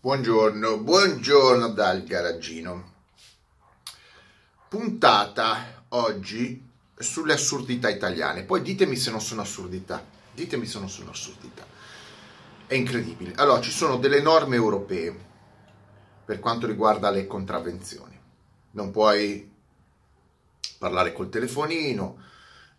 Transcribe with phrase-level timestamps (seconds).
[0.00, 2.92] Buongiorno, buongiorno dal garagino.
[4.68, 6.64] Puntata oggi
[6.96, 8.44] sulle assurdità italiane.
[8.44, 10.00] Poi ditemi se non sono assurdità.
[10.32, 11.66] Ditemi se non sono assurdità.
[12.68, 13.32] È incredibile.
[13.34, 15.16] Allora, ci sono delle norme europee
[16.24, 18.16] per quanto riguarda le contravvenzioni.
[18.70, 19.52] Non puoi
[20.78, 22.22] parlare col telefonino,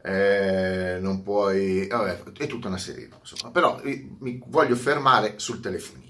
[0.02, 1.86] eh, non puoi...
[1.86, 3.36] Vabbè, è tutta una serie di cose.
[3.52, 6.08] Però mi voglio fermare sul telefonino.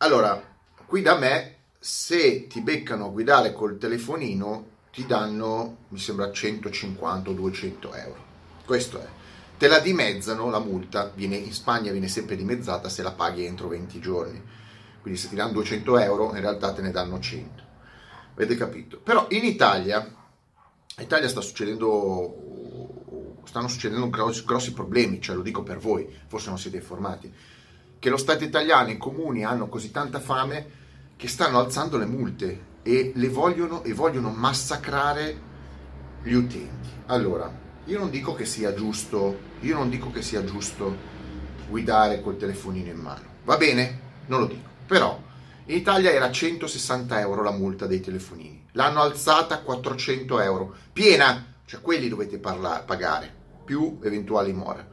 [0.00, 0.40] Allora,
[0.86, 7.30] qui da me, se ti beccano a guidare col telefonino, ti danno, mi sembra, 150
[7.30, 8.24] o 200 euro.
[8.64, 9.06] Questo è.
[9.58, 13.66] Te la dimezzano, la multa, viene, in Spagna viene sempre dimezzata se la paghi entro
[13.66, 14.40] 20 giorni.
[15.00, 17.62] Quindi se ti danno 200 euro, in realtà te ne danno 100.
[18.34, 19.00] Avete capito?
[19.00, 25.64] Però in Italia, in Italia sta succedendo, stanno succedendo grossi, grossi problemi, cioè lo dico
[25.64, 27.56] per voi, forse non siete informati
[27.98, 30.76] che lo Stato italiano e i comuni hanno così tanta fame
[31.16, 35.36] che stanno alzando le multe e le vogliono, e vogliono massacrare
[36.22, 36.88] gli utenti.
[37.06, 37.52] Allora,
[37.84, 41.16] io non dico che sia giusto, io non dico che sia giusto
[41.68, 43.24] guidare col telefonino in mano.
[43.44, 44.00] Va bene?
[44.26, 44.68] Non lo dico.
[44.86, 45.20] Però
[45.66, 48.66] in Italia era 160 euro la multa dei telefonini.
[48.72, 50.74] L'hanno alzata a 400 euro.
[50.92, 54.86] Piena, cioè quelli dovete parlare, pagare, più eventuali more.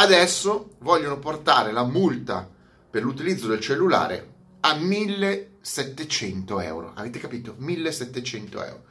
[0.00, 2.48] Adesso vogliono portare la multa
[2.90, 6.92] per l'utilizzo del cellulare a 1700 euro.
[6.94, 7.54] Avete capito?
[7.58, 8.84] 1700 euro.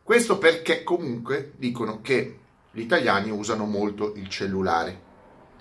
[0.00, 2.38] Questo perché comunque dicono che
[2.70, 5.02] gli italiani usano molto il cellulare.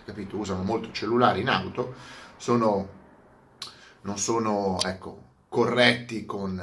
[0.05, 0.37] Capito?
[0.37, 1.95] Usano molto il cellulare in auto,
[2.37, 2.87] sono,
[4.01, 6.61] non sono ecco, corretti con,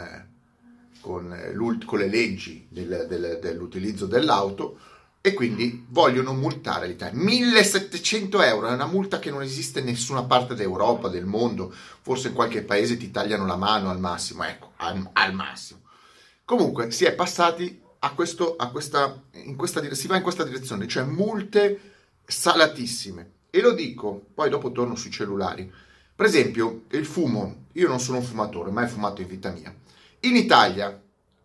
[1.00, 1.36] con,
[1.84, 4.78] con le leggi del, del, dell'utilizzo dell'auto
[5.22, 7.20] e quindi vogliono multare l'Italia.
[7.20, 12.28] 1700 euro è una multa che non esiste in nessuna parte d'Europa, del mondo, forse
[12.28, 15.80] in qualche paese ti tagliano la mano al massimo, ecco, al, al massimo.
[16.44, 20.88] Comunque si è passati a questo, a questa, in questa, si va in questa direzione,
[20.88, 21.92] cioè multe
[22.24, 23.32] salatissime.
[23.50, 25.70] E lo dico, poi dopo torno sui cellulari.
[26.14, 29.74] Per esempio, il fumo, io non sono un fumatore, mai fumato in vita mia.
[30.20, 30.98] In Italia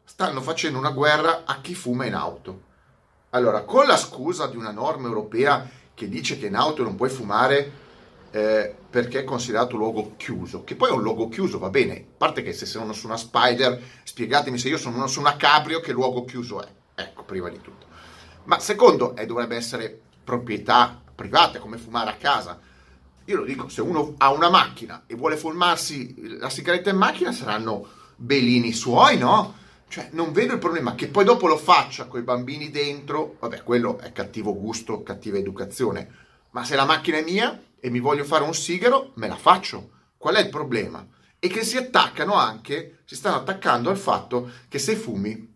[0.06, 2.74] stanno facendo una guerra a chi fuma in auto
[3.36, 7.10] allora, con la scusa di una norma europea che dice che in auto non puoi
[7.10, 7.84] fumare
[8.32, 12.04] eh, perché è considerato luogo chiuso, che poi è un luogo chiuso, va bene, a
[12.18, 15.92] parte che se sono su una Spider, spiegatemi se io sono su una Cabrio che
[15.92, 17.86] luogo chiuso è, ecco, prima di tutto.
[18.46, 22.58] Ma secondo, eh, dovrebbe essere proprietà privata, come fumare a casa.
[23.26, 27.34] Io lo dico, se uno ha una macchina e vuole fumarsi la sigaretta in macchina,
[27.34, 27.86] saranno
[28.16, 29.64] belini suoi, no?
[29.88, 33.64] Cioè, non vedo il problema che poi dopo lo faccia con i bambini dentro, vabbè,
[33.64, 36.10] quello è cattivo gusto, cattiva educazione.
[36.52, 39.92] Ma se la macchina è mia e mi voglio fare un sigaro, me la faccio.
[40.18, 41.06] Qual è il problema?
[41.40, 45.54] E che si attaccano anche, si stanno attaccando al fatto che se fumi,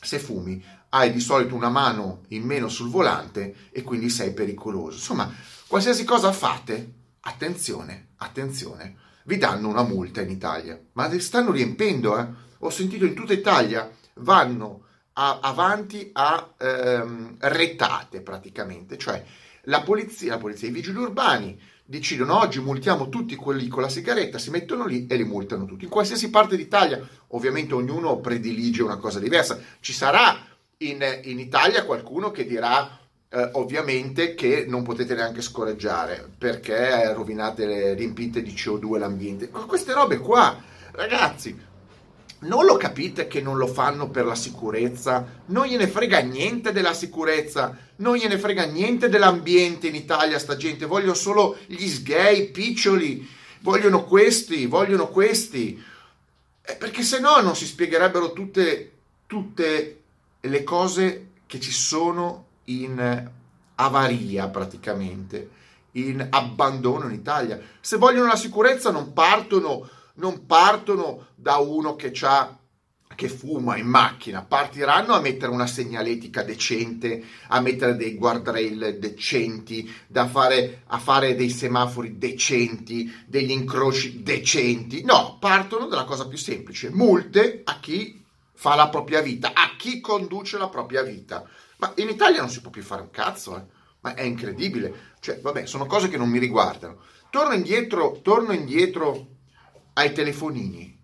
[0.00, 4.96] se fumi, hai di solito una mano in meno sul volante e quindi sei pericoloso.
[4.96, 5.30] Insomma,
[5.66, 10.80] qualsiasi cosa fate, attenzione, attenzione, vi danno una multa in Italia.
[10.92, 12.26] Ma stanno riempendo, eh?
[12.66, 14.82] Ho sentito in tutta Italia, vanno
[15.14, 19.24] a, avanti a ehm, retate praticamente, cioè
[19.62, 24.38] la polizia, la polizia, i vigili urbani decidono oggi multiamo tutti quelli con la sigaretta,
[24.38, 25.84] si mettono lì e li multano tutti.
[25.84, 30.36] In qualsiasi parte d'Italia, ovviamente ognuno predilige una cosa diversa, ci sarà
[30.78, 32.98] in, in Italia qualcuno che dirà
[33.28, 39.48] eh, ovviamente che non potete neanche scorreggiare perché rovinate le riempite di CO2 l'ambiente.
[39.48, 40.60] Queste robe qua,
[40.92, 41.65] ragazzi,
[42.46, 45.42] non lo capite che non lo fanno per la sicurezza?
[45.46, 50.86] Non gliene frega niente della sicurezza, non gliene frega niente dell'ambiente in Italia, sta gente,
[50.86, 53.28] vogliono solo gli sgay, piccioli,
[53.60, 55.82] vogliono questi, vogliono questi.
[56.62, 58.92] Eh, perché se no non si spiegherebbero tutte,
[59.26, 60.00] tutte
[60.40, 63.30] le cose che ci sono in
[63.76, 65.50] avaria praticamente,
[65.92, 67.60] in abbandono in Italia.
[67.80, 72.58] Se vogliono la sicurezza non partono non partono da uno che ha
[73.16, 79.90] che fuma in macchina, partiranno a mettere una segnaletica decente, a mettere dei guardrail decenti,
[80.30, 85.02] fare, a fare dei semafori decenti, degli incroci decenti.
[85.02, 88.22] No, partono dalla cosa più semplice, multe a chi
[88.52, 91.48] fa la propria vita, a chi conduce la propria vita.
[91.78, 93.62] Ma in Italia non si può più fare un cazzo, eh?
[94.00, 95.14] ma è incredibile.
[95.20, 96.98] Cioè, vabbè, sono cose che non mi riguardano.
[97.30, 99.35] Torno indietro, torno indietro
[99.98, 100.94] ai telefonini.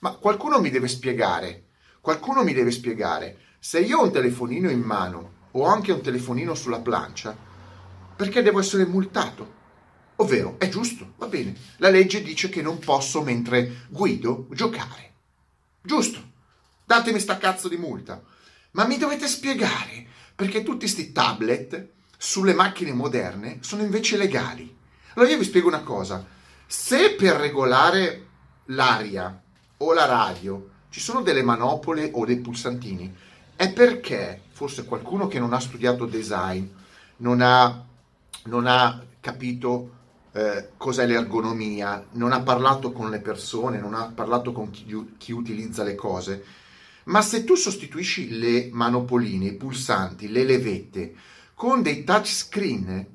[0.00, 1.68] Ma qualcuno mi deve spiegare,
[2.00, 6.54] qualcuno mi deve spiegare, se io ho un telefonino in mano o anche un telefonino
[6.54, 7.36] sulla plancia,
[8.14, 9.54] perché devo essere multato?
[10.16, 11.54] Ovvero, è giusto, va bene.
[11.78, 15.12] La legge dice che non posso, mentre guido, giocare.
[15.82, 16.22] Giusto.
[16.84, 18.22] Datemi sta cazzo di multa.
[18.72, 24.74] Ma mi dovete spiegare perché tutti questi tablet sulle macchine moderne sono invece legali.
[25.14, 26.24] Allora io vi spiego una cosa.
[26.66, 28.25] Se per regolare
[28.66, 29.42] l'aria
[29.78, 33.14] o la radio ci sono delle manopole o dei pulsantini,
[33.54, 36.66] è perché forse qualcuno che non ha studiato design,
[37.18, 37.84] non ha,
[38.44, 39.90] non ha capito
[40.32, 45.32] eh, cos'è l'ergonomia, non ha parlato con le persone, non ha parlato con chi, chi
[45.32, 46.44] utilizza le cose.
[47.04, 51.14] Ma se tu sostituisci le manopoline, i pulsanti, le levette
[51.54, 53.06] con dei touchscreen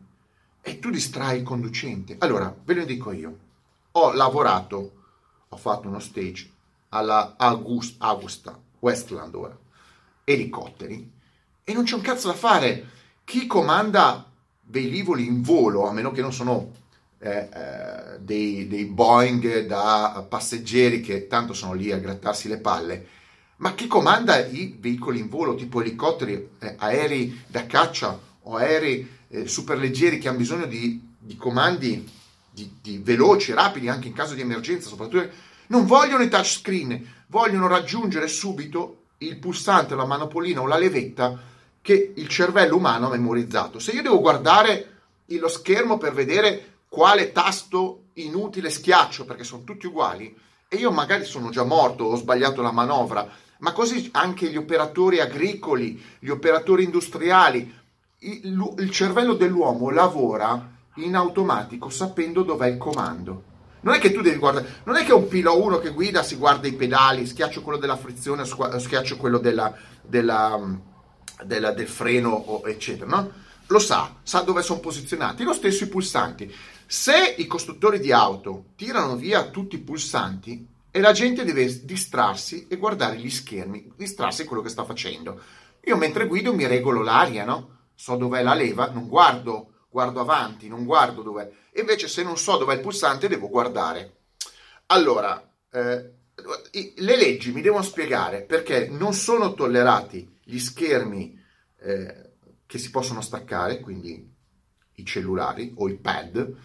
[0.62, 2.16] e tu distrai il conducente.
[2.20, 3.38] Allora, ve lo dico io.
[3.94, 5.01] Ho lavorato,
[5.54, 6.50] ho fatto uno stage
[6.90, 9.58] alla August, Augusta, Westland ora,
[10.24, 11.12] elicotteri,
[11.64, 12.88] e non c'è un cazzo da fare.
[13.26, 14.26] Chi comanda
[14.64, 16.72] velivoli in volo, a meno che non sono
[17.20, 23.08] eh, eh, dei, dei, Boeing da passeggeri che tanto sono lì a grattarsi le palle,
[23.58, 29.08] ma chi comanda i veicoli in volo, tipo elicotteri, eh, aerei da caccia o aerei
[29.28, 32.20] eh, superleggeri che hanno bisogno di, di comandi
[32.52, 35.30] di, di veloci, rapidi, anche in caso di emergenza, soprattutto,
[35.68, 41.40] non vogliono i touchscreen, vogliono raggiungere subito il pulsante, la manopolina o la levetta
[41.82, 43.80] che il cervello umano ha memorizzato.
[43.80, 44.88] Se io devo guardare
[45.28, 50.36] lo schermo per vedere quale tasto inutile schiaccio, perché sono tutti uguali,
[50.68, 53.28] e io magari sono già morto, ho sbagliato la manovra,
[53.60, 57.80] ma così anche gli operatori agricoli, gli operatori industriali,
[58.20, 63.50] il, il cervello dell'uomo lavora in automatico sapendo dov'è il comando.
[63.82, 66.36] Non è che tu devi guardare, non è che un pilota uno che guida si
[66.36, 70.60] guarda i pedali, schiaccio quello della frizione, schiaccio quello della, della,
[71.44, 73.32] della, del freno, eccetera, no?
[73.68, 75.44] Lo sa, sa dove sono posizionati.
[75.44, 76.54] Lo stesso i pulsanti.
[76.86, 82.68] Se i costruttori di auto tirano via tutti i pulsanti e la gente deve distrarsi
[82.68, 85.40] e guardare gli schermi, distrarsi quello che sta facendo.
[85.86, 87.78] Io mentre guido mi regolo l'aria, no?
[87.96, 91.52] So dov'è la leva, non guardo, guardo avanti, non guardo dov'è.
[91.76, 94.16] Invece se non so dov'è il pulsante devo guardare.
[94.88, 96.12] Allora, eh,
[96.96, 101.40] le leggi mi devono spiegare perché non sono tollerati gli schermi
[101.80, 102.30] eh,
[102.66, 104.34] che si possono staccare, quindi
[104.96, 106.56] i cellulari o i pad,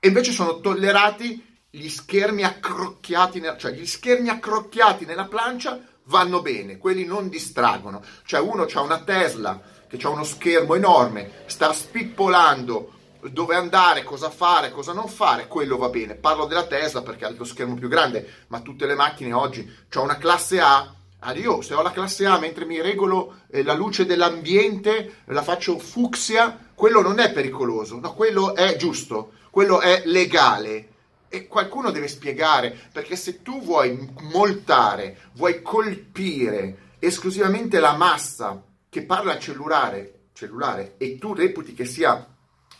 [0.00, 6.78] e invece sono tollerati gli schermi accrocchiati, cioè gli schermi accrocchiati nella plancia vanno bene,
[6.78, 8.02] quelli non distraggono.
[8.24, 9.60] Cioè uno ha una Tesla
[9.90, 12.92] che ha uno schermo enorme, sta spippolando
[13.30, 16.14] dove andare, cosa fare, cosa non fare, quello va bene.
[16.14, 20.02] Parlo della Tesla perché ha lo schermo più grande, ma tutte le macchine oggi, ho
[20.02, 24.06] una classe A, Adio, se ho la classe A mentre mi regolo eh, la luce
[24.06, 30.86] dell'ambiente, la faccio fucsia, quello non è pericoloso, no, quello è giusto quello è legale.
[31.28, 38.60] E qualcuno deve spiegare, perché se tu vuoi moltare, vuoi colpire esclusivamente la massa
[38.90, 42.26] che parla cellulare, cellulare e tu reputi che sia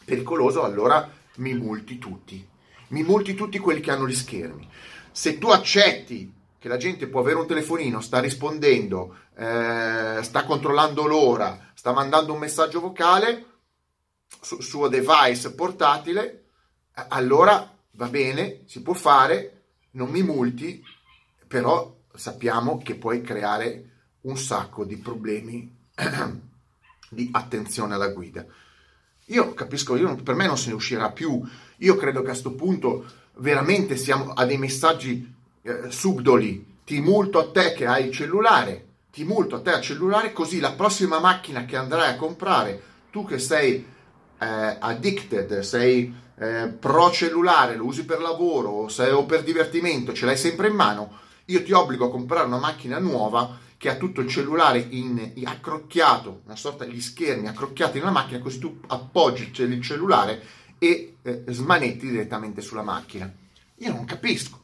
[0.04, 2.46] pericoloso, allora mi multi tutti.
[2.88, 4.68] Mi multi tutti quelli che hanno gli schermi.
[5.12, 11.06] Se tu accetti che la gente può avere un telefonino, sta rispondendo, eh, sta controllando
[11.06, 13.46] l'ora, sta mandando un messaggio vocale
[14.40, 16.44] sul suo device portatile,
[17.08, 19.62] allora va bene, si può fare,
[19.92, 20.82] non mi multi,
[21.46, 23.84] però sappiamo che puoi creare
[24.22, 25.78] un sacco di problemi
[27.10, 28.44] di attenzione alla guida.
[29.26, 31.40] Io capisco, io, per me non se ne uscirà più.
[31.78, 33.04] Io credo che a questo punto
[33.36, 36.78] veramente siamo a dei messaggi eh, subdoli.
[36.84, 40.58] Ti multo a te che hai il cellulare, ti multo a te al cellulare, così
[40.58, 43.86] la prossima macchina che andrai a comprare, tu che sei
[44.38, 50.24] eh, addicted, sei eh, pro cellulare, lo usi per lavoro se, o per divertimento, ce
[50.24, 54.20] l'hai sempre in mano, io ti obbligo a comprare una macchina nuova che ha tutto
[54.20, 59.50] il cellulare in, in accrocchiato, una sorta di schermi accrocchiati nella macchina, così tu appoggi
[59.54, 60.42] il cellulare
[60.78, 63.32] e eh, smanetti direttamente sulla macchina.
[63.76, 64.60] Io non capisco.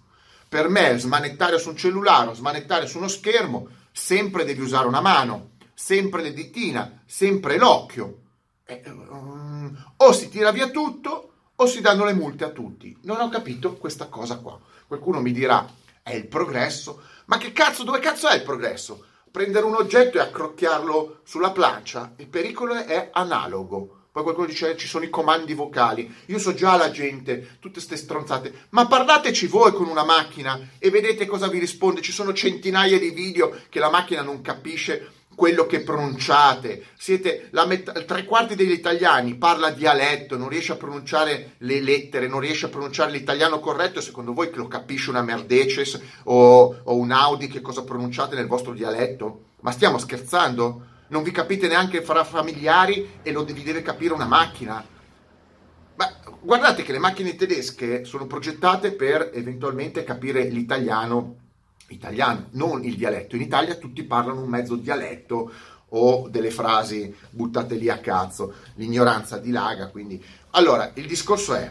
[0.47, 5.53] Per me smanettare su un cellulare smanettare su uno schermo, sempre devi usare una mano,
[5.73, 8.19] sempre le ditina, sempre l'occhio.
[8.67, 12.95] Eh, um, o si tira via tutto o si danno le multe a tutti.
[13.05, 14.61] Non ho capito questa cosa qua.
[14.87, 15.67] Qualcuno mi dirà,
[16.07, 17.03] è il progresso.
[17.25, 19.07] Ma che cazzo, dove cazzo è il progresso?
[19.29, 22.13] Prendere un oggetto e accrocchiarlo sulla plancia?
[22.19, 24.05] Il pericolo è analogo.
[24.13, 26.15] Poi qualcuno dice ci sono i comandi vocali.
[26.27, 28.69] Io so già la gente, tutte queste stronzate.
[28.71, 32.01] Ma parlateci voi con una macchina e vedete cosa vi risponde.
[32.03, 36.87] Ci sono centinaia di video che la macchina non capisce quello che pronunciate.
[36.97, 42.27] Siete la metà, tre quarti degli italiani parla dialetto, non riesce a pronunciare le lettere,
[42.27, 44.01] non riesce a pronunciare l'italiano corretto.
[44.01, 48.73] Secondo voi lo capisce una Mercedes o, o un Audi che cosa pronunciate nel vostro
[48.73, 49.45] dialetto?
[49.61, 50.95] Ma stiamo scherzando?
[51.09, 54.85] Non vi capite neanche fra familiari e lo vi deve capire una macchina.
[55.97, 61.45] Ma guardate che le macchine tedesche sono progettate per eventualmente capire l'italiano
[61.89, 63.37] italiano, non il dialetto.
[63.37, 65.51] In Italia tutti parlano un mezzo dialetto
[65.91, 70.23] o delle frasi buttate lì a cazzo, l'ignoranza dilaga, quindi...
[70.51, 71.71] Allora, il discorso è,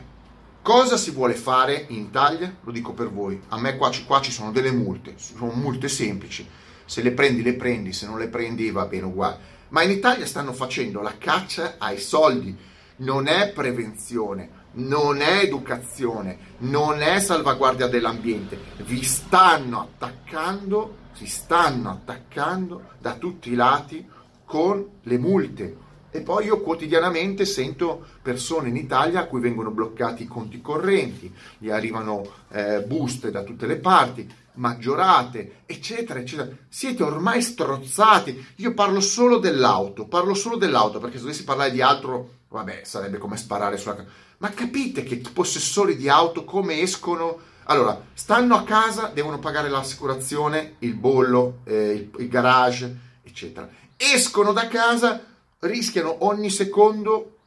[0.62, 2.56] cosa si vuole fare in Italia?
[2.62, 6.48] Lo dico per voi, a me qua, qua ci sono delle multe, sono multe semplici,
[6.86, 9.54] se le prendi le prendi, se non le prendi va bene uguale.
[9.70, 12.56] Ma in Italia stanno facendo la caccia ai soldi,
[12.98, 21.90] non è prevenzione, non è educazione, non è salvaguardia dell'ambiente, vi stanno attaccando, si stanno
[21.90, 24.08] attaccando da tutti i lati
[24.44, 25.84] con le multe.
[26.12, 31.34] E poi io quotidianamente sento persone in Italia a cui vengono bloccati i conti correnti,
[31.58, 36.50] gli arrivano eh, buste da tutte le parti, maggiorate, eccetera, eccetera.
[36.68, 38.54] Siete ormai strozzati.
[38.58, 43.18] Io parlo solo dell'auto, parlo solo dell'auto perché se dovessi parlare di altro, vabbè, sarebbe
[43.18, 44.06] come sparare sulla
[44.38, 47.40] ma capite che i possessori di auto come escono?
[47.66, 53.68] Allora, stanno a casa, devono pagare l'assicurazione, il bollo, eh, il, il garage, eccetera.
[53.96, 55.24] Escono da casa,
[55.60, 57.38] rischiano ogni secondo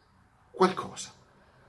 [0.51, 1.13] qualcosa.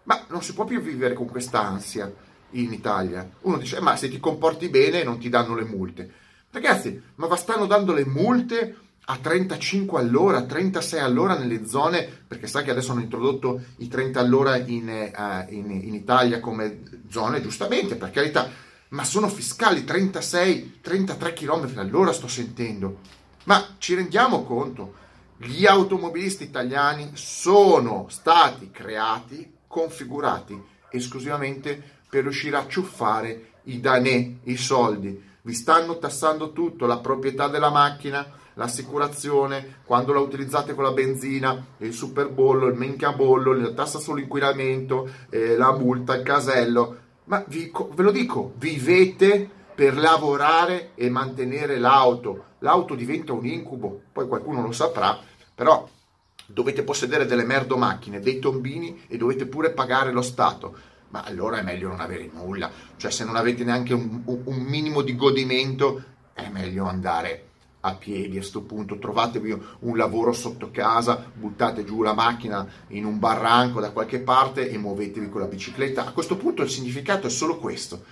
[0.03, 2.11] Ma non si può più vivere con questa ansia
[2.51, 3.29] in Italia.
[3.41, 6.11] Uno dice, eh, ma se ti comporti bene non ti danno le multe.
[6.51, 12.47] Ragazzi, ma va stanno dando le multe a 35 all'ora, 36 all'ora nelle zone, perché
[12.47, 17.41] sai che adesso hanno introdotto i 30 all'ora in, uh, in, in Italia come zone,
[17.41, 18.49] giustamente, per carità,
[18.89, 22.99] ma sono fiscali 36, 33 km all'ora sto sentendo.
[23.45, 24.93] Ma ci rendiamo conto,
[25.37, 34.57] gli automobilisti italiani sono stati creati, configurati esclusivamente per riuscire a ciuffare i danè, i
[34.57, 35.27] soldi.
[35.41, 38.25] Vi stanno tassando tutto, la proprietà della macchina,
[38.55, 45.55] l'assicurazione, quando la utilizzate con la benzina, il superbollo, il minchiabollo, la tassa sull'inquinamento, eh,
[45.55, 46.97] la multa, il casello.
[47.25, 52.45] Ma vi, ve lo dico, vivete per lavorare e mantenere l'auto.
[52.59, 55.17] L'auto diventa un incubo, poi qualcuno lo saprà,
[55.55, 55.87] però
[56.45, 60.75] dovete possedere delle merdo macchine, dei tombini e dovete pure pagare lo Stato.
[61.09, 65.01] Ma allora è meglio non avere nulla, cioè se non avete neanche un, un minimo
[65.01, 67.45] di godimento, è meglio andare
[67.81, 73.05] a piedi a questo punto, trovatevi un lavoro sotto casa, buttate giù la macchina in
[73.05, 76.05] un barranco da qualche parte e muovetevi con la bicicletta.
[76.05, 78.03] A questo punto il significato è solo questo,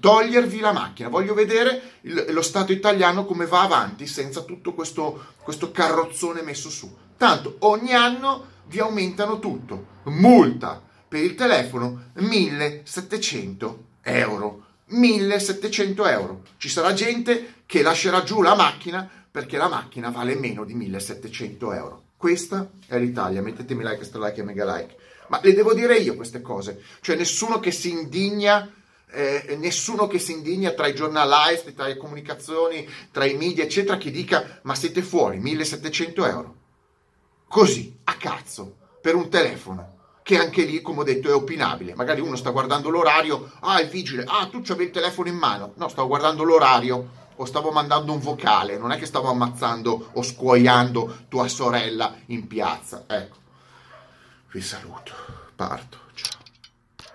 [0.00, 1.08] togliervi la macchina.
[1.08, 6.70] Voglio vedere il, lo Stato italiano come va avanti senza tutto questo, questo carrozzone messo
[6.70, 6.90] su.
[7.16, 9.94] Tanto ogni anno vi aumentano tutto.
[10.04, 16.42] Multa per il telefono 1700 euro 1700 euro.
[16.58, 21.72] Ci sarà gente che lascerà giù la macchina perché la macchina vale meno di 1700
[21.72, 22.02] euro.
[22.16, 23.42] Questa è l'Italia.
[23.42, 24.96] Mettetemi like, like e mega like.
[25.28, 26.80] Ma le devo dire io queste cose.
[27.00, 28.70] Cioè nessuno che si indigna,
[29.10, 33.98] eh, nessuno che si indigna tra i giornalisti, tra le comunicazioni, tra i media, eccetera,
[33.98, 36.54] che dica ma siete fuori, 1700 euro.
[37.48, 39.95] Così, a cazzo, per un telefono
[40.26, 41.94] che anche lì, come ho detto, è opinabile.
[41.94, 45.74] Magari uno sta guardando l'orario, ah, il vigile, ah, tu c'avevi il telefono in mano.
[45.76, 50.22] No, stavo guardando l'orario o stavo mandando un vocale, non è che stavo ammazzando o
[50.24, 53.04] scuoiando tua sorella in piazza.
[53.06, 53.36] Ecco,
[54.50, 55.12] vi saluto,
[55.54, 56.35] parto, ciao.